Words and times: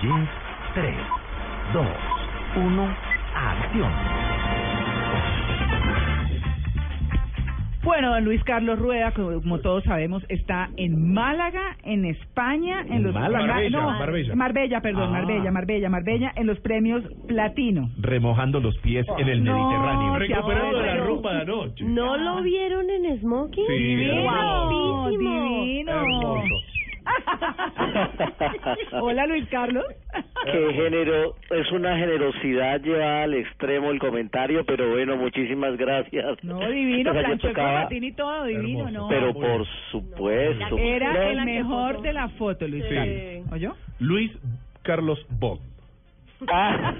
Jeans, 0.00 0.28
3, 0.74 0.94
2, 1.72 1.86
1, 2.56 2.96
acción. 3.34 3.92
Bueno, 7.82 8.14
don 8.14 8.24
Luis 8.24 8.42
Carlos 8.44 8.78
Rueda, 8.78 9.12
como 9.12 9.58
todos 9.60 9.84
sabemos, 9.84 10.24
está 10.30 10.70
en 10.78 11.12
Málaga, 11.12 11.76
en 11.82 12.06
España, 12.06 12.80
en 12.88 13.02
los 13.02 13.12
Málaga, 13.12 13.46
Marbella, 13.46 13.78
no, 13.78 13.90
Marbella. 13.98 14.34
Marbella, 14.34 14.80
perdón, 14.80 15.08
Ah. 15.10 15.18
Marbella, 15.20 15.50
Marbella, 15.50 15.90
Marbella, 15.90 16.32
en 16.34 16.46
los 16.46 16.58
premios 16.60 17.04
Platino. 17.28 17.90
Remojando 18.00 18.58
los 18.60 18.74
pies 18.78 19.06
en 19.18 19.28
el 19.28 19.44
No, 19.44 19.52
Mediterráneo. 19.68 20.18
Recuperando 20.18 20.80
la 20.80 20.96
rumba 20.96 21.34
de 21.34 21.40
anoche. 21.42 21.84
¿No 21.84 22.16
lo 22.16 22.40
vieron 22.42 22.88
en 22.88 23.20
Smoking? 23.20 23.66
Sí, 23.66 23.72
Divino, 23.74 24.22
Guapísimo. 24.22 25.10
divino. 25.64 25.92
Hermoso. 25.92 26.54
Hola, 29.00 29.26
Luis 29.26 29.46
Carlos. 29.50 29.84
que 30.44 30.72
género 30.74 31.34
es 31.50 31.70
una 31.72 31.96
generosidad 31.96 32.80
llevada 32.80 33.22
al 33.24 33.34
extremo 33.34 33.90
el 33.90 33.98
comentario, 33.98 34.64
pero 34.64 34.90
bueno, 34.90 35.16
muchísimas 35.16 35.76
gracias. 35.76 36.42
No, 36.42 36.60
divino, 36.70 37.10
O 37.10 37.14
sea, 37.14 37.22
planchó 37.24 37.48
tocaba- 37.48 37.88
y 37.90 38.12
todo, 38.12 38.44
divino, 38.44 38.86
Hermoso. 38.88 38.98
no. 39.04 39.08
pero 39.08 39.32
por 39.34 39.66
supuesto. 39.90 40.78
Era 40.78 41.30
el 41.30 41.44
mejor 41.44 42.02
de 42.02 42.12
la 42.12 42.28
foto, 42.30 42.66
Luis 42.68 42.84
Sí. 42.88 42.94
Carlos. 42.94 43.52
¿Oyó? 43.52 43.74
Luis 44.00 44.32
Carlos 44.82 45.24
Bog. 45.30 45.60
Ah. 46.50 46.94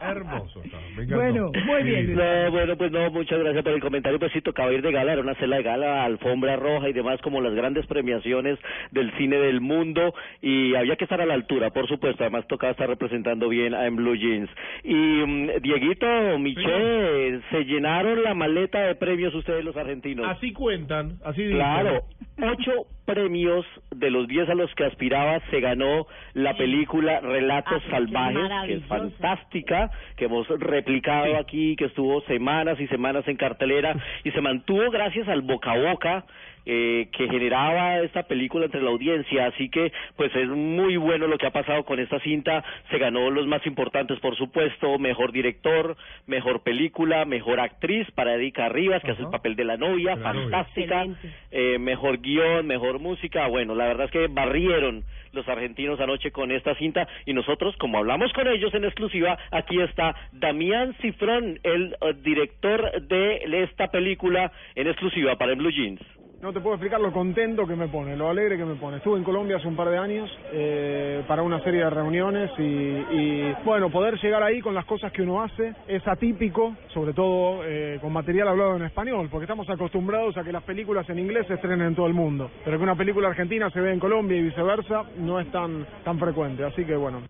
Hermoso. 0.00 0.62
Bueno, 1.08 1.50
muy 1.66 1.82
bien. 1.82 2.14
No, 2.14 2.50
bueno, 2.50 2.76
pues 2.76 2.92
no, 2.92 3.10
muchas 3.10 3.38
gracias 3.38 3.62
por 3.62 3.72
el 3.72 3.80
comentario. 3.80 4.18
Pues 4.18 4.32
sí, 4.32 4.40
tocaba 4.40 4.72
ir 4.72 4.82
de 4.82 4.92
gala, 4.92 5.12
era 5.12 5.22
una 5.22 5.34
cena 5.34 5.56
de 5.56 5.62
gala, 5.62 6.04
alfombra 6.04 6.56
roja 6.56 6.88
y 6.88 6.92
demás, 6.92 7.20
como 7.22 7.40
las 7.40 7.54
grandes 7.54 7.86
premiaciones 7.86 8.58
del 8.90 9.12
cine 9.16 9.36
del 9.36 9.60
mundo. 9.60 10.14
Y 10.42 10.74
había 10.74 10.96
que 10.96 11.04
estar 11.04 11.20
a 11.20 11.26
la 11.26 11.34
altura, 11.34 11.70
por 11.70 11.86
supuesto. 11.88 12.22
Además, 12.22 12.46
tocaba 12.48 12.72
estar 12.72 12.88
representando 12.88 13.48
bien 13.48 13.74
a 13.74 13.86
En 13.86 13.96
Blue 13.96 14.16
Jeans. 14.16 14.50
Y 14.82 14.94
mm, 14.94 15.62
Dieguito, 15.62 16.38
Michelle, 16.38 17.40
se 17.50 17.64
llenaron 17.64 18.22
la 18.22 18.34
maleta 18.34 18.80
de 18.80 18.94
premios 18.94 19.34
ustedes, 19.34 19.64
los 19.64 19.76
argentinos. 19.76 20.26
Así 20.28 20.52
cuentan, 20.52 21.18
así 21.24 21.42
dicen. 21.42 21.56
Claro, 21.56 22.02
ocho 22.42 22.86
premios 23.04 23.66
de 23.94 24.10
los 24.10 24.26
diez 24.28 24.48
a 24.48 24.54
los 24.54 24.74
que 24.74 24.84
aspiraba 24.84 25.40
se 25.50 25.60
ganó 25.60 26.06
la 26.32 26.56
película 26.56 27.20
Relatos 27.20 27.82
Ah, 27.86 27.90
Salvajes, 27.90 28.66
que 28.66 28.74
es 28.74 28.84
fantástica, 28.84 29.90
que 30.16 30.26
hemos 30.26 30.48
replicado 30.48 31.36
aquí, 31.36 31.76
que 31.76 31.86
estuvo 31.86 32.20
semanas 32.22 32.78
y 32.80 32.86
semanas 32.88 33.26
en 33.28 33.36
cartelera 33.36 33.96
y 34.22 34.30
se 34.30 34.40
mantuvo 34.40 34.90
gracias 34.90 35.28
al 35.28 35.42
boca 35.42 35.72
a 35.72 35.78
boca 35.78 36.24
eh, 36.66 37.08
que 37.12 37.28
generaba 37.28 37.98
esta 37.98 38.22
película 38.22 38.64
entre 38.64 38.80
la 38.80 38.88
audiencia, 38.88 39.48
así 39.48 39.68
que 39.68 39.92
pues 40.16 40.34
es 40.34 40.48
muy 40.48 40.96
bueno 40.96 41.26
lo 41.26 41.36
que 41.36 41.46
ha 41.46 41.52
pasado 41.52 41.84
con 41.84 42.00
esta 42.00 42.18
cinta, 42.20 42.64
se 42.90 42.96
ganó 42.96 43.30
los 43.30 43.46
más 43.46 43.66
importantes 43.66 44.18
por 44.20 44.34
supuesto, 44.36 44.98
mejor 44.98 45.32
director, 45.32 45.94
mejor 46.26 46.62
película, 46.62 47.26
mejor 47.26 47.60
actriz 47.60 48.10
para 48.12 48.34
Erika 48.34 48.70
Rivas, 48.70 49.02
que 49.02 49.10
hace 49.10 49.20
el 49.20 49.28
papel 49.28 49.56
de 49.56 49.64
la 49.64 49.76
novia, 49.76 50.16
la 50.16 50.22
fantástica, 50.22 51.06
eh, 51.50 51.78
mejor 51.78 52.22
guion, 52.22 52.66
mejor 52.66 52.93
música, 52.98 53.46
bueno, 53.48 53.74
la 53.74 53.86
verdad 53.86 54.06
es 54.06 54.10
que 54.10 54.26
barrieron 54.28 55.04
los 55.32 55.48
argentinos 55.48 56.00
anoche 56.00 56.30
con 56.30 56.50
esta 56.50 56.74
cinta 56.76 57.06
y 57.26 57.32
nosotros, 57.32 57.76
como 57.78 57.98
hablamos 57.98 58.32
con 58.32 58.48
ellos 58.48 58.72
en 58.74 58.84
exclusiva, 58.84 59.38
aquí 59.50 59.80
está 59.80 60.14
Damián 60.32 60.94
Cifrón, 61.00 61.58
el 61.62 61.96
eh, 62.00 62.14
director 62.22 63.02
de 63.02 63.62
esta 63.64 63.88
película 63.88 64.52
en 64.74 64.86
exclusiva 64.86 65.36
para 65.36 65.52
en 65.52 65.58
Blue 65.58 65.70
Jeans. 65.70 66.00
No 66.44 66.52
te 66.52 66.60
puedo 66.60 66.74
explicar 66.74 67.00
lo 67.00 67.10
contento 67.10 67.66
que 67.66 67.74
me 67.74 67.88
pone, 67.88 68.18
lo 68.18 68.28
alegre 68.28 68.58
que 68.58 68.66
me 68.66 68.74
pone. 68.74 68.98
Estuve 68.98 69.16
en 69.16 69.24
Colombia 69.24 69.56
hace 69.56 69.66
un 69.66 69.76
par 69.76 69.88
de 69.88 69.96
años 69.96 70.30
eh, 70.52 71.24
para 71.26 71.42
una 71.42 71.58
serie 71.60 71.82
de 71.82 71.88
reuniones 71.88 72.50
y, 72.58 72.62
y, 72.62 73.56
bueno, 73.64 73.88
poder 73.88 74.20
llegar 74.20 74.42
ahí 74.42 74.60
con 74.60 74.74
las 74.74 74.84
cosas 74.84 75.10
que 75.10 75.22
uno 75.22 75.42
hace 75.42 75.72
es 75.88 76.06
atípico, 76.06 76.76
sobre 76.92 77.14
todo 77.14 77.62
eh, 77.64 77.98
con 77.98 78.12
material 78.12 78.48
hablado 78.48 78.76
en 78.76 78.82
español, 78.82 79.28
porque 79.30 79.44
estamos 79.44 79.70
acostumbrados 79.70 80.36
a 80.36 80.44
que 80.44 80.52
las 80.52 80.64
películas 80.64 81.08
en 81.08 81.18
inglés 81.18 81.46
se 81.46 81.54
estrenen 81.54 81.80
en 81.80 81.94
todo 81.94 82.08
el 82.08 82.12
mundo, 82.12 82.50
pero 82.62 82.76
que 82.76 82.84
una 82.84 82.94
película 82.94 83.28
argentina 83.28 83.70
se 83.70 83.80
ve 83.80 83.94
en 83.94 83.98
Colombia 83.98 84.36
y 84.36 84.42
viceversa 84.42 85.04
no 85.16 85.40
es 85.40 85.50
tan, 85.50 85.86
tan 86.04 86.18
frecuente, 86.18 86.62
así 86.62 86.84
que 86.84 86.94
bueno. 86.94 87.22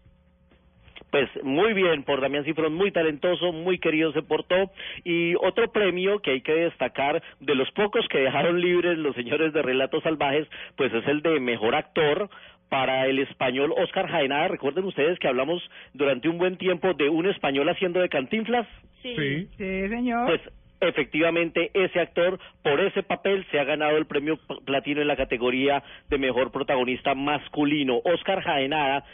Pues 1.15 1.31
muy 1.45 1.75
bien 1.75 2.03
por 2.03 2.21
Damián 2.21 2.43
Cifrón, 2.43 2.75
muy 2.75 2.91
talentoso, 2.91 3.53
muy 3.53 3.79
querido 3.79 4.13
se 4.13 4.23
portó. 4.23 4.73
Y 5.05 5.37
otro 5.37 5.71
premio 5.71 6.19
que 6.19 6.33
hay 6.33 6.41
que 6.41 6.53
destacar, 6.53 7.23
de 7.39 7.55
los 7.55 7.71
pocos 7.71 8.05
que 8.09 8.19
dejaron 8.19 8.61
libres 8.61 8.99
los 8.99 9.15
señores 9.15 9.53
de 9.53 9.63
Relatos 9.63 10.03
Salvajes, 10.03 10.49
pues 10.75 10.93
es 10.93 11.07
el 11.07 11.23
de 11.23 11.39
Mejor 11.39 11.77
Actor 11.77 12.29
para 12.69 13.07
el 13.07 13.21
español 13.21 13.73
Oscar 13.77 14.09
Jaenada. 14.09 14.49
Recuerden 14.49 14.87
ustedes 14.87 15.17
que 15.21 15.29
hablamos 15.29 15.63
durante 15.93 16.29
un 16.29 16.37
buen 16.37 16.57
tiempo 16.57 16.95
de 16.95 17.09
un 17.09 17.27
español 17.27 17.69
haciendo 17.69 18.01
de 18.01 18.09
cantinflas. 18.09 18.67
Sí. 19.01 19.47
Sí, 19.57 19.89
señor. 19.89 20.27
Pues 20.27 20.41
efectivamente 20.81 21.71
ese 21.75 22.01
actor 22.01 22.41
por 22.63 22.81
ese 22.81 23.05
papel 23.05 23.47
se 23.53 23.61
ha 23.61 23.65
ganado 23.65 23.97
el 23.97 24.07
premio 24.07 24.37
platino 24.65 25.01
en 25.01 25.07
la 25.07 25.17
categoría 25.17 25.85
de 26.11 26.19
mejor 26.19 26.51
protagonista 26.51 27.15
masculino. 27.15 28.01
Oscar 28.05 28.43
Jaenada 28.43 29.05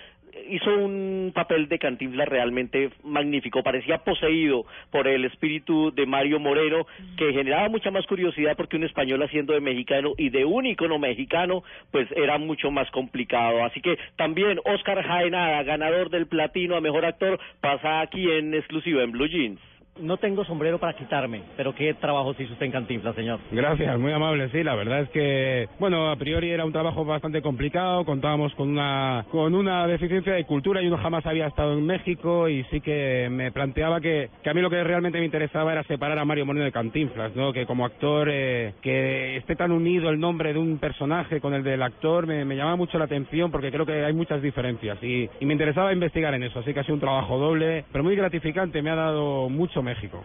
hizo 0.48 0.74
un 0.74 1.32
papel 1.34 1.68
de 1.68 1.78
Cantinflas 1.78 2.28
realmente 2.28 2.90
magnífico, 3.04 3.62
parecía 3.62 3.98
poseído 3.98 4.64
por 4.90 5.08
el 5.08 5.24
espíritu 5.24 5.92
de 5.92 6.06
Mario 6.06 6.40
Moreno, 6.40 6.86
que 7.16 7.32
generaba 7.32 7.68
mucha 7.68 7.90
más 7.90 8.06
curiosidad 8.06 8.56
porque 8.56 8.76
un 8.76 8.84
español 8.84 9.22
haciendo 9.22 9.52
de 9.52 9.60
mexicano 9.60 10.12
y 10.16 10.30
de 10.30 10.44
un 10.44 10.66
icono 10.66 10.98
mexicano, 10.98 11.62
pues 11.90 12.08
era 12.12 12.38
mucho 12.38 12.70
más 12.70 12.90
complicado. 12.90 13.64
Así 13.64 13.80
que 13.80 13.98
también 14.16 14.60
Oscar 14.64 15.02
Jaenada, 15.02 15.62
ganador 15.62 16.10
del 16.10 16.26
platino 16.26 16.76
a 16.76 16.80
mejor 16.80 17.04
actor, 17.04 17.38
pasa 17.60 18.00
aquí 18.00 18.30
en 18.30 18.54
exclusiva 18.54 19.02
en 19.02 19.12
Blue 19.12 19.28
Jeans. 19.28 19.69
No 19.98 20.16
tengo 20.16 20.44
sombrero 20.44 20.78
para 20.78 20.94
quitarme, 20.94 21.42
pero 21.56 21.74
qué 21.74 21.94
trabajo 21.94 22.32
se 22.34 22.44
hizo 22.44 22.54
usted 22.54 22.66
en 22.66 22.72
Cantinflas, 22.72 23.14
señor. 23.14 23.40
Gracias, 23.50 23.98
muy 23.98 24.12
amable. 24.12 24.48
Sí, 24.50 24.62
la 24.62 24.74
verdad 24.74 25.00
es 25.00 25.10
que, 25.10 25.68
bueno, 25.78 26.10
a 26.10 26.16
priori 26.16 26.50
era 26.50 26.64
un 26.64 26.72
trabajo 26.72 27.04
bastante 27.04 27.42
complicado. 27.42 28.04
Contábamos 28.04 28.54
con 28.54 28.70
una 28.70 29.26
con 29.30 29.54
una 29.54 29.86
deficiencia 29.86 30.32
de 30.34 30.44
cultura. 30.44 30.80
Yo 30.80 30.90
no 30.90 30.96
jamás 30.96 31.26
había 31.26 31.46
estado 31.46 31.74
en 31.74 31.84
México 31.84 32.48
y 32.48 32.64
sí 32.64 32.80
que 32.80 33.28
me 33.30 33.52
planteaba 33.52 34.00
que, 34.00 34.30
que 34.42 34.50
a 34.50 34.54
mí 34.54 34.60
lo 34.60 34.70
que 34.70 34.82
realmente 34.82 35.18
me 35.18 35.26
interesaba 35.26 35.72
era 35.72 35.82
separar 35.84 36.18
a 36.18 36.24
Mario 36.24 36.46
Moreno 36.46 36.64
de 36.64 36.72
Cantinflas, 36.72 37.34
¿no? 37.36 37.52
Que 37.52 37.66
como 37.66 37.84
actor 37.84 38.28
eh, 38.30 38.74
que 38.80 39.36
esté 39.36 39.56
tan 39.56 39.72
unido 39.72 40.08
el 40.08 40.18
nombre 40.18 40.52
de 40.52 40.58
un 40.58 40.78
personaje 40.78 41.40
con 41.40 41.52
el 41.52 41.62
del 41.62 41.82
actor 41.82 42.26
me, 42.26 42.44
me 42.44 42.56
llamaba 42.56 42.76
mucho 42.76 42.98
la 42.98 43.04
atención 43.04 43.50
porque 43.50 43.70
creo 43.70 43.84
que 43.84 44.04
hay 44.04 44.12
muchas 44.12 44.40
diferencias 44.40 44.98
y, 45.02 45.28
y 45.40 45.46
me 45.46 45.52
interesaba 45.52 45.92
investigar 45.92 46.32
en 46.34 46.44
eso. 46.44 46.60
Así 46.60 46.72
que 46.72 46.80
ha 46.80 46.84
sido 46.84 46.94
un 46.94 47.00
trabajo 47.00 47.38
doble, 47.38 47.84
pero 47.92 48.04
muy 48.04 48.16
gratificante. 48.16 48.82
Me 48.82 48.90
ha 48.90 48.96
dado 48.96 49.48
mucho 49.48 49.79
México. 49.82 50.24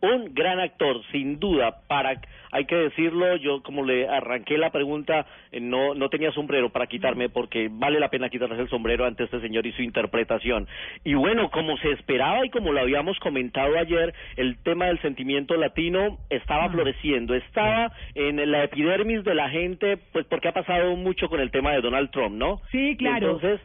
un 0.00 0.32
gran 0.32 0.60
actor, 0.60 1.02
sin 1.10 1.40
duda, 1.40 1.80
para, 1.88 2.20
hay 2.52 2.64
que 2.66 2.76
decirlo, 2.76 3.36
yo 3.36 3.62
como 3.62 3.84
le 3.84 4.08
arranqué 4.08 4.56
la 4.56 4.70
pregunta, 4.70 5.26
eh, 5.50 5.60
no, 5.60 5.94
no 5.94 6.08
tenía 6.08 6.30
sombrero 6.32 6.70
para 6.70 6.86
quitarme 6.86 7.28
porque 7.28 7.68
vale 7.70 7.98
la 7.98 8.08
pena 8.08 8.28
quitarse 8.28 8.60
el 8.60 8.68
sombrero 8.68 9.06
ante 9.06 9.24
este 9.24 9.40
señor 9.40 9.66
y 9.66 9.72
su 9.72 9.82
interpretación. 9.82 10.68
Y 11.04 11.14
bueno, 11.14 11.50
como 11.50 11.76
se 11.78 11.90
esperaba 11.92 12.46
y 12.46 12.50
como 12.50 12.72
lo 12.72 12.80
habíamos 12.80 13.18
comentado 13.18 13.76
ayer, 13.76 14.14
el 14.36 14.56
tema 14.62 14.86
del 14.86 15.00
sentimiento 15.02 15.56
latino 15.56 16.18
estaba 16.30 16.70
floreciendo, 16.70 17.34
estaba 17.34 17.92
en 18.14 18.50
la 18.50 18.64
epidermis 18.64 19.24
de 19.24 19.34
la 19.34 19.50
gente, 19.50 19.98
pues 20.12 20.26
porque 20.26 20.48
ha 20.48 20.52
pasado 20.52 20.94
mucho 20.96 21.28
con 21.28 21.40
el 21.40 21.50
tema 21.50 21.72
de 21.72 21.80
Donald 21.80 22.10
Trump, 22.10 22.36
¿no? 22.36 22.60
Sí, 22.70 22.96
claro. 22.96 23.32
Entonces, 23.32 23.60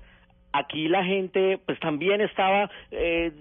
aquí 0.51 0.87
la 0.87 1.03
gente 1.03 1.59
pues 1.65 1.79
también 1.79 2.21
estaba 2.21 2.69
eh, 2.91 3.31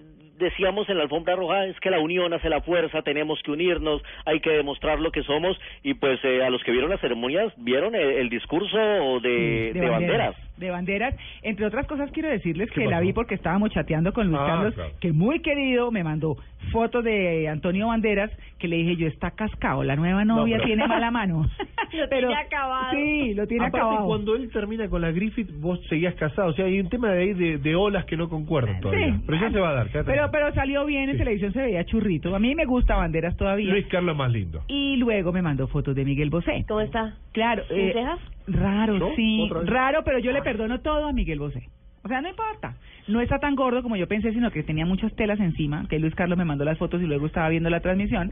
decíamos 0.43 0.87
en 0.89 0.97
la 0.97 1.03
alfombra 1.03 1.35
roja 1.35 1.65
es 1.65 1.79
que 1.79 1.89
la 1.89 1.99
unión 1.99 2.33
hace 2.33 2.49
la 2.49 2.61
fuerza, 2.61 3.01
tenemos 3.01 3.41
que 3.43 3.51
unirnos, 3.51 4.01
hay 4.25 4.39
que 4.39 4.51
demostrar 4.51 4.99
lo 4.99 5.11
que 5.11 5.23
somos 5.23 5.59
y 5.81 5.95
pues 5.95 6.19
eh, 6.23 6.43
a 6.43 6.49
los 6.49 6.63
que 6.63 6.71
vieron 6.71 6.89
las 6.89 7.01
ceremonias 7.01 7.51
vieron 7.57 7.95
el, 7.95 8.09
el 8.09 8.29
discurso 8.29 8.77
de, 9.21 9.71
de 9.73 9.89
banderas. 9.89 10.35
De 10.57 10.69
banderas. 10.69 11.15
Entre 11.41 11.65
otras 11.65 11.87
cosas, 11.87 12.11
quiero 12.11 12.29
decirles 12.29 12.69
¿Qué 12.71 12.81
que 12.81 12.87
la 12.87 12.99
vi 12.99 13.11
porque 13.11 13.33
estábamos 13.35 13.71
chateando 13.71 14.13
con 14.13 14.27
Luis 14.27 14.39
Ah, 14.39 14.45
Carlos, 14.47 14.73
claro. 14.75 14.91
que 14.99 15.11
muy 15.11 15.39
querido 15.41 15.89
me 15.91 16.03
mandó 16.03 16.37
fotos 16.71 17.03
de 17.03 17.49
Antonio 17.49 17.87
Banderas 17.87 18.31
que 18.59 18.67
le 18.67 18.77
dije 18.77 18.95
yo, 18.95 19.07
está 19.07 19.31
cascado, 19.31 19.83
la 19.83 19.95
nueva 19.95 20.23
novia 20.23 20.55
pero- 20.57 20.67
tiene 20.67 20.87
mala 20.87 21.11
mano. 21.11 21.49
Lo 21.91 22.07
tiene 22.09 22.33
acabado. 22.45 22.91
Sí, 22.93 23.33
lo 23.33 23.45
tiene 23.47 23.65
Aparte, 23.65 23.85
acabado. 23.85 24.07
cuando 24.07 24.35
él 24.35 24.49
termina 24.51 24.87
con 24.89 25.01
la 25.01 25.11
Griffith, 25.11 25.49
vos 25.59 25.79
seguías 25.89 26.15
casado. 26.15 26.49
O 26.49 26.53
sea, 26.53 26.65
hay 26.65 26.79
un 26.79 26.89
tema 26.89 27.11
de 27.11 27.21
ahí 27.21 27.33
de, 27.33 27.57
de 27.57 27.75
olas 27.75 28.05
que 28.05 28.15
no 28.17 28.29
concuerdan 28.29 28.79
todavía. 28.79 29.13
Sí. 29.15 29.23
Pero 29.27 29.39
ya 29.41 29.51
se 29.51 29.59
va 29.59 29.69
a 29.69 29.73
dar. 29.73 29.87
Pero, 30.05 30.31
pero 30.31 30.53
salió 30.53 30.85
bien, 30.85 31.09
en 31.09 31.13
Sí. 31.13 31.17
televisión 31.19 31.53
se 31.53 31.61
veía 31.61 31.83
churrito. 31.85 32.35
A 32.35 32.39
mí 32.39 32.55
me 32.55 32.65
gusta 32.65 32.95
Banderas 32.95 33.35
todavía. 33.37 33.71
Luis 33.71 33.85
Carlos 33.87 34.15
más 34.15 34.31
lindo. 34.31 34.63
Y 34.67 34.95
luego 34.97 35.31
me 35.33 35.41
mandó 35.41 35.67
fotos 35.67 35.93
de 35.95 36.05
Miguel 36.05 36.29
Bosé. 36.31 36.63
¿Cómo 36.67 36.81
está? 36.81 37.15
Claro. 37.31 37.63
¿Sin 37.67 37.77
eh, 37.79 37.93
cejas? 37.93 38.19
Raro, 38.47 38.97
¿No? 38.97 39.15
sí. 39.15 39.49
Raro, 39.65 40.03
pero 40.03 40.19
yo 40.19 40.31
le 40.31 40.41
perdono 40.41 40.81
todo 40.81 41.07
a 41.07 41.13
Miguel 41.13 41.39
Bosé. 41.39 41.69
O 42.03 42.07
sea, 42.07 42.21
no 42.21 42.29
importa. 42.29 42.75
No 43.07 43.21
está 43.21 43.39
tan 43.39 43.55
gordo 43.55 43.81
como 43.81 43.95
yo 43.95 44.07
pensé, 44.07 44.31
sino 44.33 44.51
que 44.51 44.63
tenía 44.63 44.85
muchas 44.85 45.13
telas 45.15 45.39
encima, 45.39 45.87
que 45.87 45.99
Luis 45.99 46.15
Carlos 46.15 46.37
me 46.37 46.45
mandó 46.45 46.65
las 46.65 46.77
fotos 46.77 47.01
y 47.01 47.05
luego 47.05 47.25
estaba 47.25 47.49
viendo 47.49 47.69
la 47.69 47.79
transmisión. 47.79 48.31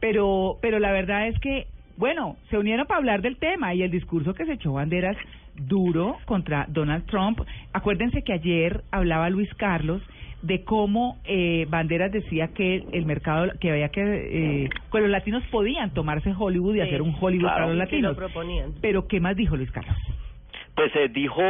Pero, 0.00 0.58
pero 0.60 0.78
la 0.78 0.92
verdad 0.92 1.28
es 1.28 1.38
que, 1.40 1.66
bueno, 1.96 2.36
se 2.50 2.58
unieron 2.58 2.86
para 2.86 2.98
hablar 2.98 3.22
del 3.22 3.38
tema 3.38 3.74
y 3.74 3.82
el 3.82 3.90
discurso 3.90 4.34
que 4.34 4.44
se 4.44 4.54
echó 4.54 4.74
Banderas 4.74 5.16
duro 5.54 6.18
contra 6.26 6.66
Donald 6.68 7.06
Trump. 7.06 7.40
Acuérdense 7.72 8.22
que 8.22 8.34
ayer 8.34 8.82
hablaba 8.90 9.30
Luis 9.30 9.52
Carlos 9.54 10.02
de 10.42 10.62
cómo 10.64 11.18
eh, 11.24 11.66
Banderas 11.68 12.12
decía 12.12 12.48
que 12.48 12.84
el 12.92 13.06
mercado, 13.06 13.50
que 13.60 13.70
había 13.70 13.88
que, 13.88 14.02
eh, 14.02 14.68
que 14.92 15.00
los 15.00 15.10
latinos 15.10 15.42
podían 15.50 15.92
tomarse 15.94 16.32
Hollywood 16.36 16.74
y 16.76 16.80
Sí, 16.80 16.86
hacer 16.86 17.02
un 17.02 17.16
Hollywood 17.18 17.48
claro, 17.48 17.54
para 17.64 17.66
los 17.74 17.88
Que 17.88 18.00
lo 18.00 18.08
latinos. 18.10 18.16
proponían. 18.16 18.72
Pero, 18.80 19.06
¿qué 19.08 19.18
más 19.20 19.36
dijo 19.36 19.56
Luis 19.56 19.70
Carlos? 19.70 19.96
Pues 20.74 20.94
eh, 20.94 21.08
dijo 21.08 21.40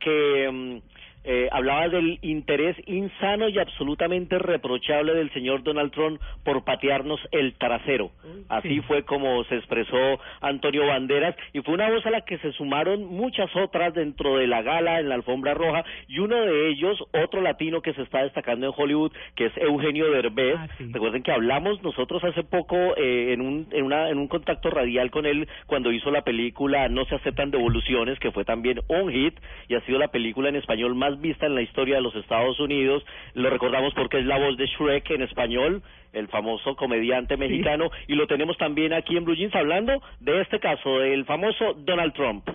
que 0.00 0.50
mm, 0.50 0.89
eh, 1.24 1.48
hablaba 1.52 1.88
del 1.88 2.18
interés 2.22 2.76
insano 2.86 3.48
y 3.48 3.58
absolutamente 3.58 4.38
reprochable 4.38 5.14
del 5.14 5.32
señor 5.32 5.62
Donald 5.62 5.92
Trump 5.92 6.20
por 6.44 6.64
patearnos 6.64 7.20
el 7.32 7.54
trasero. 7.54 8.10
Así 8.48 8.80
fue 8.80 9.04
como 9.04 9.44
se 9.44 9.56
expresó 9.56 10.18
Antonio 10.40 10.86
Banderas 10.86 11.36
y 11.52 11.60
fue 11.60 11.74
una 11.74 11.90
voz 11.90 12.04
a 12.06 12.10
la 12.10 12.22
que 12.22 12.38
se 12.38 12.52
sumaron 12.52 13.04
muchas 13.04 13.54
otras 13.54 13.92
dentro 13.94 14.36
de 14.36 14.46
la 14.46 14.62
gala 14.62 14.98
en 14.98 15.08
la 15.08 15.14
alfombra 15.14 15.54
roja 15.54 15.84
y 16.08 16.18
uno 16.20 16.36
de 16.36 16.70
ellos, 16.70 16.98
otro 17.12 17.40
latino 17.40 17.82
que 17.82 17.92
se 17.94 18.02
está 18.02 18.22
destacando 18.22 18.66
en 18.66 18.72
Hollywood, 18.76 19.12
que 19.36 19.46
es 19.46 19.56
Eugenio 19.58 20.10
Derbez. 20.10 20.56
Ah, 20.58 20.68
sí. 20.78 20.90
Recuerden 20.90 21.22
que 21.22 21.32
hablamos 21.32 21.82
nosotros 21.82 22.24
hace 22.24 22.44
poco 22.44 22.76
eh, 22.96 23.32
en 23.32 23.40
un 23.40 23.68
en 23.72 23.84
una 23.84 24.08
en 24.08 24.18
un 24.18 24.28
contacto 24.28 24.70
radial 24.70 25.10
con 25.10 25.26
él 25.26 25.48
cuando 25.66 25.92
hizo 25.92 26.10
la 26.10 26.22
película 26.22 26.88
No 26.88 27.04
se 27.04 27.14
aceptan 27.14 27.50
devoluciones, 27.50 28.18
que 28.18 28.32
fue 28.32 28.44
también 28.44 28.80
un 28.88 29.10
hit 29.10 29.38
y 29.68 29.74
ha 29.74 29.80
sido 29.82 29.98
la 29.98 30.08
película 30.08 30.48
en 30.48 30.56
español 30.56 30.94
más 30.94 31.09
vista 31.16 31.46
en 31.46 31.54
la 31.54 31.62
historia 31.62 31.96
de 31.96 32.02
los 32.02 32.14
Estados 32.14 32.58
Unidos. 32.60 33.04
Lo 33.34 33.50
recordamos 33.50 33.94
porque 33.94 34.18
es 34.18 34.26
la 34.26 34.38
voz 34.38 34.56
de 34.56 34.66
Shrek 34.66 35.10
en 35.10 35.22
español, 35.22 35.82
el 36.12 36.28
famoso 36.28 36.76
comediante 36.76 37.36
mexicano 37.36 37.90
y 38.06 38.14
lo 38.14 38.26
tenemos 38.26 38.56
también 38.56 38.92
aquí 38.92 39.16
en 39.16 39.24
Blue 39.24 39.34
Jeans 39.34 39.54
hablando 39.54 40.02
de 40.20 40.40
este 40.40 40.60
caso 40.60 40.98
del 40.98 41.24
famoso 41.24 41.74
Donald 41.74 42.12
Trump. 42.14 42.48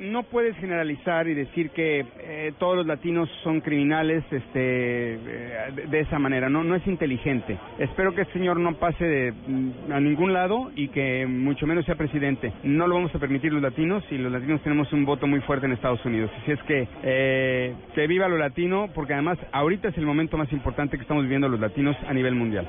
No 0.00 0.22
puedes 0.24 0.56
generalizar 0.56 1.28
y 1.28 1.34
decir 1.34 1.70
que 1.70 2.04
eh, 2.20 2.52
todos 2.58 2.76
los 2.76 2.86
latinos 2.86 3.28
son 3.44 3.60
criminales 3.60 4.24
este, 4.30 5.14
eh, 5.14 5.72
de, 5.88 6.00
esa 6.00 6.18
manera. 6.18 6.48
No, 6.48 6.64
no 6.64 6.74
es 6.74 6.86
inteligente. 6.86 7.58
Espero 7.78 8.14
que 8.14 8.22
el 8.22 8.32
señor 8.32 8.58
no 8.58 8.74
pase 8.74 9.04
de, 9.04 9.32
mm, 9.32 9.92
a 9.92 10.00
ningún 10.00 10.32
lado 10.32 10.70
y 10.74 10.88
que 10.88 11.26
mucho 11.26 11.66
menos 11.66 11.84
sea 11.84 11.96
presidente. 11.96 12.52
No 12.62 12.86
lo 12.86 12.94
vamos 12.96 13.14
a 13.14 13.18
permitir 13.18 13.52
los 13.52 13.62
latinos 13.62 14.02
y 14.10 14.18
los 14.18 14.32
latinos 14.32 14.62
tenemos 14.62 14.92
un 14.92 15.04
voto 15.04 15.26
muy 15.26 15.40
fuerte 15.40 15.66
en 15.66 15.72
Estados 15.72 16.04
Unidos. 16.04 16.30
Así 16.42 16.52
es 16.52 16.62
que 16.62 16.88
eh, 17.02 17.74
que 17.94 18.06
viva 18.06 18.28
lo 18.28 18.38
latino, 18.38 18.88
porque 18.94 19.12
además 19.12 19.38
ahorita 19.52 19.88
es 19.88 19.98
el 19.98 20.06
momento 20.06 20.36
más 20.36 20.50
importante 20.52 20.96
que 20.96 21.02
estamos 21.02 21.24
viviendo 21.24 21.48
los 21.48 21.60
latinos 21.60 21.96
a 22.06 22.14
nivel 22.14 22.34
mundial. 22.34 22.68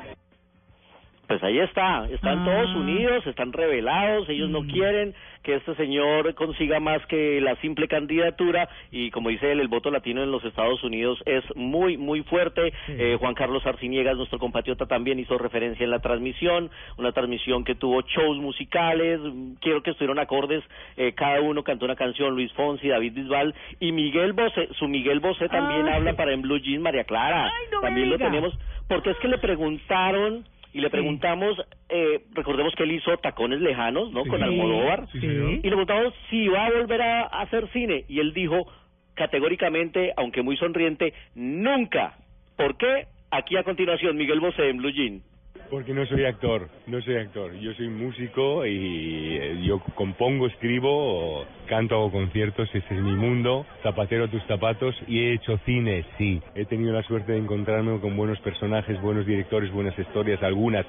Pues 1.31 1.43
ahí 1.43 1.59
está, 1.59 2.09
están 2.11 2.39
Ah. 2.39 2.43
todos 2.43 2.75
unidos, 2.75 3.25
están 3.25 3.53
revelados, 3.53 4.27
ellos 4.27 4.49
no 4.49 4.63
Mm. 4.63 4.67
quieren 4.69 5.13
que 5.43 5.55
este 5.55 5.73
señor 5.75 6.33
consiga 6.35 6.81
más 6.81 7.03
que 7.05 7.39
la 7.39 7.55
simple 7.61 7.87
candidatura 7.87 8.67
y 8.91 9.11
como 9.11 9.29
dice 9.29 9.49
él, 9.49 9.61
el 9.61 9.69
voto 9.69 9.89
latino 9.91 10.21
en 10.21 10.29
los 10.29 10.43
Estados 10.43 10.83
Unidos 10.83 11.23
es 11.25 11.43
muy, 11.55 11.95
muy 11.95 12.21
fuerte. 12.23 12.73
Eh, 12.89 13.15
Juan 13.17 13.33
Carlos 13.33 13.65
Arciniegas, 13.65 14.17
nuestro 14.17 14.39
compatriota, 14.39 14.87
también 14.87 15.19
hizo 15.19 15.37
referencia 15.37 15.85
en 15.85 15.89
la 15.91 15.99
transmisión, 15.99 16.69
una 16.97 17.13
transmisión 17.13 17.63
que 17.63 17.75
tuvo 17.75 18.01
shows 18.01 18.37
musicales, 18.37 19.21
quiero 19.61 19.81
que 19.83 19.91
estuvieron 19.91 20.19
acordes, 20.19 20.61
eh, 20.97 21.13
cada 21.15 21.39
uno 21.39 21.63
cantó 21.63 21.85
una 21.85 21.95
canción, 21.95 22.35
Luis 22.35 22.51
Fonsi, 22.51 22.89
David 22.89 23.13
Bisbal 23.13 23.55
y 23.79 23.93
Miguel 23.93 24.33
Bosé, 24.33 24.67
su 24.73 24.89
Miguel 24.89 25.21
Bosé 25.21 25.47
también 25.47 25.87
Ay. 25.87 25.93
habla 25.93 26.13
para 26.17 26.33
en 26.33 26.41
Blue 26.41 26.57
Jeans, 26.59 26.83
María 26.83 27.05
Clara, 27.05 27.45
Ay, 27.45 27.51
no 27.71 27.79
también 27.79 28.09
lo 28.09 28.17
tenemos 28.17 28.53
porque 28.89 29.11
es 29.11 29.17
que 29.19 29.29
le 29.29 29.37
preguntaron 29.37 30.43
y 30.73 30.79
le 30.79 30.87
Sí. 30.87 30.91
preguntamos, 30.91 31.57
eh, 31.89 32.21
recordemos 32.33 32.73
que 32.75 32.83
él 32.83 32.91
hizo 32.93 33.15
Tacones 33.17 33.59
Lejanos, 33.61 34.11
¿no? 34.11 34.23
Sí, 34.23 34.29
Con. 34.29 34.43
Almodóvar. 34.43 35.07
Sí. 35.11 35.17
Y 35.19 35.61
le 35.61 35.61
preguntamos 35.61 36.13
si 36.29 36.47
va 36.47 36.65
a 36.67 36.71
volver 36.71 37.01
a, 37.01 37.21
a 37.23 37.41
hacer 37.41 37.67
cine. 37.73 38.05
Y 38.07 38.19
él 38.19 38.33
dijo 38.33 38.67
categóricamente, 39.15 40.13
aunque 40.17 40.41
muy 40.41 40.57
sonriente, 40.57 41.13
nunca. 41.35 42.15
¿Por 42.57 42.77
qué? 42.77 43.05
Aquí 43.29 43.55
a 43.57 43.63
continuación, 43.63 44.17
Miguel 44.17 44.39
Bosé 44.39 44.69
en 44.69 44.77
Blue 44.77 44.91
Jean. 44.91 45.21
Porque 45.69 45.93
no 45.93 46.05
soy 46.05 46.25
actor, 46.25 46.67
no 46.87 47.01
soy 47.01 47.15
actor. 47.15 47.53
Yo 47.53 47.73
soy 47.73 47.87
músico 47.87 48.65
y 48.65 49.37
eh, 49.37 49.61
yo 49.63 49.79
compongo, 49.95 50.47
escribo, 50.47 51.45
canto, 51.67 51.95
hago 51.95 52.11
conciertos, 52.11 52.67
ese 52.73 52.93
es 52.93 53.01
mi 53.01 53.13
mundo. 53.13 53.65
Zapatero 53.81 54.27
tus 54.27 54.43
zapatos 54.47 54.95
y 55.07 55.19
he 55.19 55.33
hecho 55.33 55.57
cine, 55.65 56.03
sí. 56.17 56.41
He 56.55 56.65
tenido 56.65 56.91
la 56.91 57.03
suerte 57.03 57.31
de 57.31 57.37
encontrarme 57.37 57.99
con 58.01 58.17
buenos 58.17 58.39
personajes, 58.39 59.01
buenos 59.01 59.25
directores, 59.25 59.71
buenas 59.71 59.97
historias, 59.97 60.43
algunas 60.43 60.85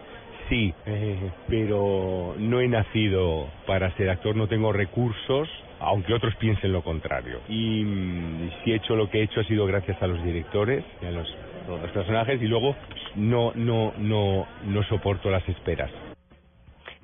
sí, 0.49 0.75
eh, 0.87 1.31
pero 1.49 2.35
no 2.39 2.61
he 2.61 2.69
nacido 2.69 3.49
para 3.67 3.95
ser 3.97 4.11
actor, 4.11 4.37
no 4.37 4.49
tengo 4.49 4.73
recursos, 4.73 5.49
aunque 5.81 6.13
otros 6.13 6.35
piensen 6.37 6.73
lo 6.73 6.83
contrario. 6.83 7.41
Y 7.49 7.85
mm, 7.85 8.51
si 8.63 8.73
he 8.73 8.77
hecho 8.77 8.97
lo 8.97 9.09
que 9.09 9.21
he 9.21 9.23
hecho 9.23 9.41
ha 9.41 9.45
sido 9.45 9.67
gracias 9.67 10.01
a 10.03 10.07
los 10.07 10.23
directores 10.23 10.85
a 11.07 11.11
los, 11.11 11.29
a 11.69 11.83
los 11.83 11.91
personajes 11.91 12.41
y 12.41 12.47
luego 12.47 12.75
no, 13.15 13.53
no, 13.55 13.93
no, 13.99 14.47
no 14.65 14.83
soporto 14.85 15.31
las 15.31 15.47
esperas. 15.49 15.91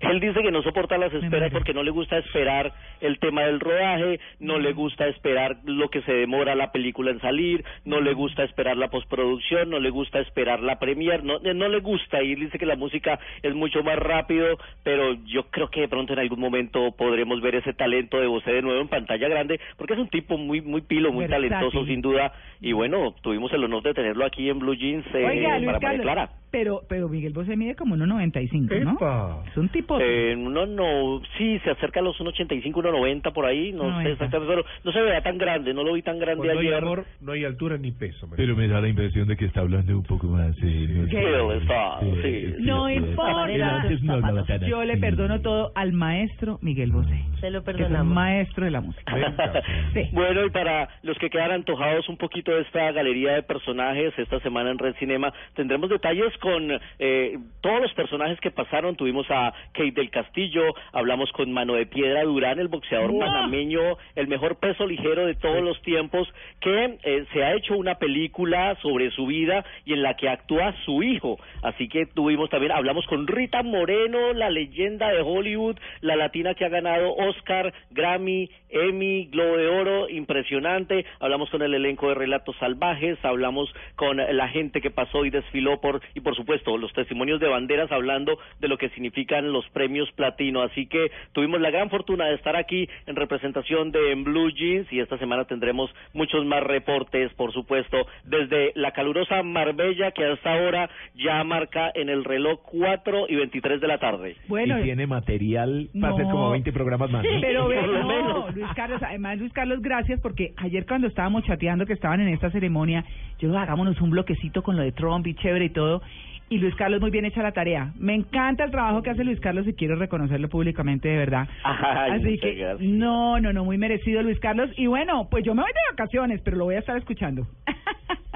Él 0.00 0.20
dice 0.20 0.42
que 0.42 0.52
no 0.52 0.62
soporta 0.62 0.96
las 0.96 1.12
esperas 1.12 1.50
porque 1.52 1.74
no 1.74 1.82
le 1.82 1.90
gusta 1.90 2.18
esperar 2.18 2.72
el 3.00 3.18
tema 3.18 3.42
del 3.42 3.58
rodaje, 3.58 4.20
no 4.38 4.58
le 4.58 4.72
gusta 4.72 5.08
esperar 5.08 5.56
lo 5.64 5.88
que 5.88 6.02
se 6.02 6.12
demora 6.12 6.54
la 6.54 6.70
película 6.70 7.10
en 7.10 7.20
salir, 7.20 7.64
no 7.84 8.00
le 8.00 8.14
gusta 8.14 8.44
esperar 8.44 8.76
la 8.76 8.88
postproducción, 8.88 9.70
no 9.70 9.80
le 9.80 9.90
gusta 9.90 10.20
esperar 10.20 10.60
la 10.60 10.78
premier, 10.78 11.24
no, 11.24 11.38
eh, 11.42 11.54
no 11.54 11.68
le 11.68 11.80
gusta 11.80 12.22
y 12.22 12.36
dice 12.36 12.58
que 12.58 12.66
la 12.66 12.76
música 12.76 13.18
es 13.42 13.54
mucho 13.54 13.82
más 13.82 13.98
rápido, 13.98 14.58
pero 14.84 15.14
yo 15.26 15.44
creo 15.50 15.68
que 15.68 15.80
de 15.80 15.88
pronto 15.88 16.12
en 16.12 16.20
algún 16.20 16.40
momento 16.40 16.92
podremos 16.92 17.40
ver 17.40 17.56
ese 17.56 17.72
talento 17.72 18.20
de 18.20 18.26
Bosé 18.28 18.52
de 18.52 18.62
nuevo 18.62 18.80
en 18.80 18.88
pantalla 18.88 19.28
grande, 19.28 19.60
porque 19.76 19.94
es 19.94 19.98
un 19.98 20.08
tipo 20.08 20.38
muy 20.38 20.60
muy 20.60 20.82
pilo, 20.82 21.12
muy 21.12 21.26
Versátil. 21.26 21.48
talentoso 21.50 21.84
sin 21.86 22.00
duda 22.00 22.32
y 22.60 22.72
bueno, 22.72 23.14
tuvimos 23.22 23.52
el 23.52 23.64
honor 23.64 23.82
de 23.82 23.94
tenerlo 23.94 24.24
aquí 24.24 24.48
en 24.48 24.58
Blue 24.58 24.74
Jeans 24.74 25.06
eh, 25.14 25.24
Oiga, 25.24 25.50
para 25.50 25.80
María 25.80 26.02
Clara. 26.02 26.30
Pero, 26.50 26.82
pero 26.88 27.08
Miguel 27.08 27.32
Bosé 27.32 27.56
mide 27.56 27.74
como 27.74 27.96
1.95, 27.96 28.80
¿no? 28.84 28.92
¡Epa! 28.92 29.44
Es 29.50 29.56
un 29.56 29.68
tipo... 29.68 29.98
Eh, 30.00 30.34
no, 30.36 30.66
no, 30.66 31.20
sí, 31.36 31.58
se 31.60 31.70
acerca 31.70 32.00
a 32.00 32.02
los 32.02 32.16
1.85, 32.18 32.72
1.90 32.72 33.32
por 33.32 33.46
ahí, 33.46 33.72
no 33.72 33.84
sé 33.84 33.90
90. 33.90 34.10
exactamente, 34.10 34.54
pero 34.54 34.64
no 34.84 34.92
se 34.92 35.00
vea 35.02 35.22
tan 35.22 35.38
grande, 35.38 35.74
no 35.74 35.82
lo 35.84 35.92
vi 35.94 36.02
tan 36.02 36.18
grande 36.18 36.44
Cuando 36.44 36.60
hay 36.60 36.66
ayer. 36.68 36.82
amor, 36.82 37.04
no 37.20 37.32
hay 37.32 37.44
altura 37.44 37.76
ni 37.78 37.92
peso. 37.92 38.26
me 38.26 38.36
Pero 38.36 38.56
me 38.56 38.68
da 38.68 38.80
la 38.80 38.88
impresión 38.88 39.26
de 39.28 39.36
que 39.36 39.44
está 39.46 39.60
hablando 39.60 39.96
un 39.96 40.04
poco 40.04 40.26
más. 40.28 40.56
eh, 40.62 40.86
no 40.88 41.06
sé. 41.08 41.56
Está, 41.58 42.00
sí. 42.00 42.08
sí, 42.22 42.54
No 42.60 42.86
sí, 42.88 42.94
importa. 42.94 43.37
Él 43.58 43.68
antes 43.68 44.02
no 44.02 44.14
hablaba 44.14 44.44
tan 44.44 44.60
Yo 44.66 44.84
le 44.84 44.96
perdono 44.96 45.40
todo 45.40 45.72
al 45.74 45.92
maestro 45.92 46.58
Miguel 46.62 46.92
Bosé, 46.92 47.22
Se 47.40 47.50
lo 47.50 47.62
que 47.64 47.70
es 47.70 47.76
un 47.76 47.82
perdonamos. 47.82 48.14
maestro 48.14 48.64
de 48.64 48.70
la 48.70 48.80
música. 48.80 49.14
Sí. 49.94 50.08
Bueno, 50.12 50.44
y 50.44 50.50
para 50.50 50.88
los 51.02 51.16
que 51.18 51.30
quedan 51.30 51.50
antojados 51.50 52.08
un 52.08 52.16
poquito 52.16 52.52
de 52.52 52.62
esta 52.62 52.92
galería 52.92 53.32
de 53.32 53.42
personajes, 53.42 54.12
esta 54.18 54.38
semana 54.40 54.70
en 54.70 54.78
Red 54.78 54.94
Cinema, 54.98 55.32
tendremos 55.54 55.88
detalles 55.88 56.36
con 56.38 56.70
eh, 56.98 57.38
todos 57.60 57.80
los 57.80 57.92
personajes 57.94 58.38
que 58.40 58.50
pasaron. 58.50 58.96
Tuvimos 58.96 59.26
a 59.30 59.52
Kate 59.72 59.92
del 59.92 60.10
Castillo, 60.10 60.62
hablamos 60.92 61.30
con 61.32 61.50
Mano 61.52 61.74
de 61.74 61.86
Piedra 61.86 62.22
Durán, 62.24 62.58
el 62.58 62.68
boxeador 62.68 63.10
¡Wow! 63.10 63.20
panameño, 63.20 63.80
el 64.14 64.28
mejor 64.28 64.56
peso 64.56 64.86
ligero 64.86 65.26
de 65.26 65.34
todos 65.34 65.62
los 65.62 65.80
tiempos, 65.82 66.28
que 66.60 66.98
eh, 67.02 67.24
se 67.32 67.42
ha 67.44 67.54
hecho 67.54 67.76
una 67.76 67.94
película 67.96 68.76
sobre 68.82 69.10
su 69.12 69.26
vida 69.26 69.64
y 69.84 69.94
en 69.94 70.02
la 70.02 70.14
que 70.14 70.28
actúa 70.28 70.74
su 70.84 71.02
hijo. 71.02 71.38
Así 71.62 71.88
que 71.88 72.06
tuvimos 72.06 72.50
también, 72.50 72.72
hablamos 72.72 73.06
con 73.06 73.26
Rita 73.26 73.47
Moreno, 73.62 74.32
la 74.32 74.50
leyenda 74.50 75.10
de 75.10 75.22
Hollywood, 75.22 75.76
la 76.00 76.16
latina 76.16 76.54
que 76.54 76.64
ha 76.64 76.68
ganado 76.68 77.14
Oscar, 77.14 77.72
Grammy, 77.90 78.50
Emmy, 78.70 79.26
Globo 79.32 79.56
de 79.56 79.68
Oro 79.68 80.08
impresionante. 80.08 81.06
Hablamos 81.20 81.50
con 81.50 81.62
el 81.62 81.74
elenco 81.74 82.08
de 82.08 82.14
Relatos 82.14 82.56
Salvajes, 82.58 83.18
hablamos 83.24 83.72
con 83.96 84.18
la 84.18 84.48
gente 84.48 84.80
que 84.80 84.90
pasó 84.90 85.24
y 85.24 85.30
desfiló 85.30 85.80
por, 85.80 86.00
y 86.14 86.20
por 86.20 86.36
supuesto, 86.36 86.76
los 86.76 86.92
testimonios 86.92 87.40
de 87.40 87.48
banderas 87.48 87.90
hablando 87.90 88.38
de 88.60 88.68
lo 88.68 88.76
que 88.76 88.90
significan 88.90 89.52
los 89.52 89.68
premios 89.70 90.10
platino. 90.12 90.62
Así 90.62 90.86
que 90.86 91.10
tuvimos 91.32 91.60
la 91.60 91.70
gran 91.70 91.90
fortuna 91.90 92.26
de 92.26 92.34
estar 92.34 92.56
aquí 92.56 92.88
en 93.06 93.16
representación 93.16 93.90
de 93.90 94.14
Blue 94.16 94.50
Jeans 94.50 94.92
y 94.92 95.00
esta 95.00 95.18
semana 95.18 95.46
tendremos 95.46 95.90
muchos 96.12 96.44
más 96.44 96.62
reportes, 96.62 97.32
por 97.34 97.52
supuesto, 97.52 98.06
desde 98.24 98.72
la 98.74 98.92
calurosa 98.92 99.42
Marbella 99.42 100.10
que 100.12 100.24
hasta 100.24 100.52
ahora 100.52 100.90
ya 101.14 101.42
marca 101.44 101.90
en 101.94 102.08
el 102.08 102.24
reloj 102.24 102.60
4 102.62 103.27
y 103.28 103.36
23 103.36 103.80
de 103.80 103.86
la 103.86 103.98
tarde. 103.98 104.36
y 104.48 104.82
tiene 104.82 105.06
material 105.06 105.88
para 106.00 106.14
hacer 106.14 106.24
como 106.26 106.50
20 106.50 106.72
programas 106.72 107.10
más. 107.10 107.22
¿no? 107.22 107.40
Pero 107.40 107.68
no. 108.02 108.50
Luis 108.50 108.66
Carlos, 108.74 109.00
además 109.02 109.38
Luis 109.38 109.52
Carlos, 109.52 109.80
gracias 109.82 110.20
porque 110.20 110.52
ayer 110.56 110.86
cuando 110.86 111.06
estábamos 111.06 111.44
chateando 111.44 111.86
que 111.86 111.92
estaban 111.92 112.20
en 112.20 112.28
esta 112.28 112.50
ceremonia, 112.50 113.04
yo 113.38 113.56
hagámonos 113.56 114.00
un 114.00 114.10
bloquecito 114.10 114.62
con 114.62 114.76
lo 114.76 114.82
de 114.82 114.92
Trump 114.92 115.26
y 115.26 115.34
chévere 115.34 115.66
y 115.66 115.70
todo. 115.70 116.02
Y 116.50 116.56
Luis 116.56 116.74
Carlos 116.76 117.02
muy 117.02 117.10
bien 117.10 117.26
hecha 117.26 117.42
la 117.42 117.52
tarea. 117.52 117.92
Me 117.98 118.14
encanta 118.14 118.64
el 118.64 118.70
trabajo 118.70 119.02
que 119.02 119.10
hace 119.10 119.22
Luis 119.22 119.38
Carlos 119.38 119.68
y 119.68 119.74
quiero 119.74 119.96
reconocerlo 119.96 120.48
públicamente 120.48 121.06
de 121.06 121.18
verdad. 121.18 121.46
Ay, 121.62 122.12
Así 122.12 122.38
que 122.38 122.54
gracias. 122.54 122.80
no, 122.88 123.38
no, 123.38 123.52
no, 123.52 123.64
muy 123.66 123.76
merecido 123.76 124.22
Luis 124.22 124.40
Carlos. 124.40 124.70
Y 124.78 124.86
bueno, 124.86 125.28
pues 125.30 125.44
yo 125.44 125.54
me 125.54 125.60
voy 125.60 125.70
de 125.70 125.94
vacaciones, 125.94 126.40
pero 126.42 126.56
lo 126.56 126.64
voy 126.64 126.76
a 126.76 126.78
estar 126.78 126.96
escuchando. 126.96 127.46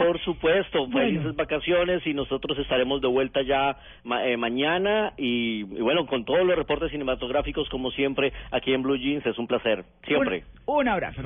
Por 0.06 0.20
supuesto, 0.20 0.86
Bueno. 0.86 1.08
felices 1.08 1.36
vacaciones 1.36 2.06
y 2.06 2.14
nosotros 2.14 2.58
estaremos 2.58 3.00
de 3.00 3.08
vuelta 3.08 3.42
ya 3.42 3.76
ma- 4.04 4.24
eh, 4.26 4.36
mañana 4.36 5.12
y, 5.16 5.60
y 5.60 5.80
bueno, 5.80 6.06
con 6.06 6.24
todos 6.24 6.44
los 6.46 6.56
reportes 6.56 6.90
cinematográficos 6.90 7.68
como 7.68 7.90
siempre 7.90 8.32
aquí 8.50 8.72
en 8.72 8.82
Blue 8.82 8.96
Jeans 8.96 9.24
es 9.26 9.38
un 9.38 9.46
placer, 9.46 9.84
siempre. 10.06 10.44
Un, 10.66 10.78
un 10.82 10.88
abrazo. 10.88 11.22